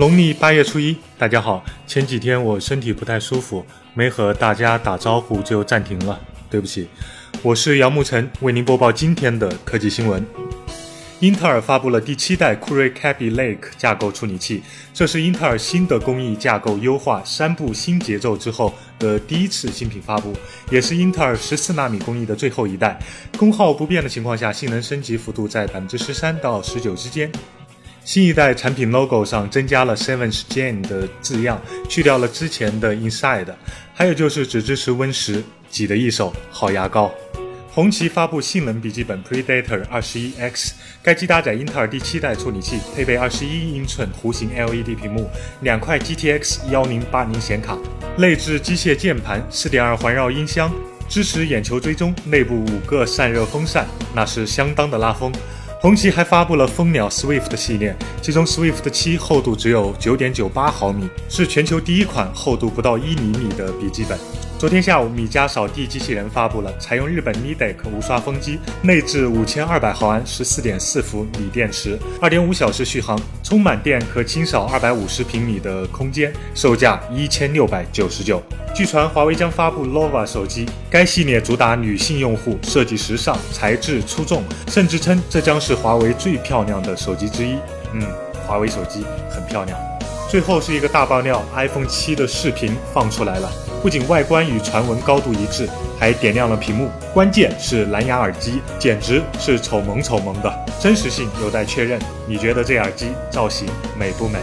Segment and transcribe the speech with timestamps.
[0.00, 1.62] 农历八月初一，大家好。
[1.86, 6.88] 前几天我身体不太舒服，没和大家打招呼就暂停了，对不起。
[7.42, 10.24] 我是姚慕辰，为您播报今天的科技新闻。
[11.18, 14.62] 英特尔发布了第七代酷睿 Kaby Lake 架构处理器，
[14.94, 20.32] 这是英特尔新的工艺架构优化三步新节奏之后的第一次新品发布，
[20.70, 22.98] 也是英特尔十四纳米工艺的最后一代。
[23.36, 27.30] 功耗不变的情况下，性能升级幅度在百分之十三到十九之间。
[28.10, 33.46] 新一代产品 logo 上增加了 Seventh Gen 的字样，去掉了之前的 Inside，
[33.94, 35.40] 还有就是只支持 Win 十，
[35.70, 37.14] 挤的一手好牙膏。
[37.70, 40.72] 红旗发布性能笔记本 Predator 21X，
[41.04, 45.30] 该机搭载英特尔第七代处理器，配备21英寸弧形 LED 屏幕，
[45.60, 47.78] 两块 GTX 1080显卡，
[48.18, 50.68] 内置机械键盘，4.2环绕音箱，
[51.08, 55.32] 支持眼球追踪，内部五个散热风扇，那是相当的拉风。
[55.82, 64.18] 红旗还发布了蜂鸟 Swift 系列，其中 Swift 七厚度只有九点九八毫米，是全球第一款厚度不到一厘米的笔记本。
[64.60, 78.42] 昨天下午，米家扫地机器人发布了，采用日本 Nidec 无刷风机，内置五千二百毫安十四点四伏锂电池，二点五小时续航，充满电可清扫二百五十平米的空间，售价一千六百九十九。
[78.74, 87.56] 据传，华为将发布 Nova 手机，该系列主打女性用户，设计时尚，材质出众，甚至称这将是华为最漂亮的手机之一。
[87.94, 88.02] 嗯，
[88.46, 89.89] 华为手机很漂亮。
[90.30, 93.50] 最后是一个大爆料，iPhone 七的视频放出来了。
[93.82, 96.88] 不仅外观与传闻高度一致，还点亮了屏幕。
[97.12, 102.00] 关键是蓝牙耳机，简直是丑萌丑萌的，真实性有待确认。
[102.28, 103.66] 你觉得这耳机造型
[103.98, 104.38] 美不美？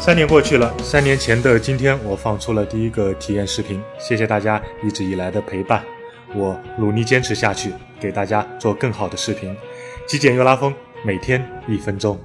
[0.00, 3.80] 三年过去了，三年前的今天，我放出了第一个体验视频。
[3.96, 5.84] 谢谢大家一直以来的陪伴，
[6.34, 9.56] 我努力坚持下去，给大家做更好的视频。
[10.04, 12.18] 极简又拉风，每天一分钟。